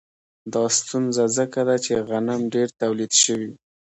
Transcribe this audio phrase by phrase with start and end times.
[0.53, 3.51] دا ستونزه ځکه ده چې غنم ډېر تولید شوي